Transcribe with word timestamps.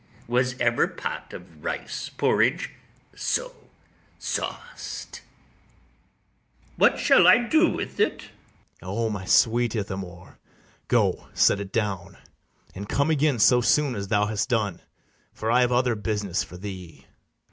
was 0.27 0.57
ever 0.59 0.87
pot 0.87 1.31
of 1.31 1.63
rice 1.63 2.09
porridge 2.09 2.71
so 3.13 3.53
sauced? 4.17 5.21
[Aside]. 5.21 5.21
What 6.75 6.97
shall 6.97 7.27
I 7.27 7.37
do 7.47 7.69
with 7.69 7.99
it? 7.99 8.31
BARABAS. 8.81 8.97
O 8.97 9.09
my 9.11 9.25
sweet 9.25 9.75
Ithamore, 9.75 10.39
go 10.87 11.27
set 11.35 11.59
it 11.59 11.71
down; 11.71 12.17
And 12.73 12.89
come 12.89 13.11
again 13.11 13.37
so 13.37 13.61
soon 13.61 13.93
as 13.93 14.07
thou 14.07 14.25
hast 14.25 14.49
done, 14.49 14.81
For 15.33 15.51
I 15.51 15.61
have 15.61 15.71
other 15.71 15.93
business 15.93 16.43
for 16.43 16.57
thee. 16.57 17.05